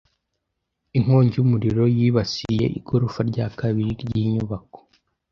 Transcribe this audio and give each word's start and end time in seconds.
Inkongi 0.97 1.33
y'umuriro 1.37 1.83
yibasiye 1.97 2.65
igorofa 2.79 3.21
rya 3.29 3.47
kabiri 3.59 3.91
ry'inyubako. 4.03 4.79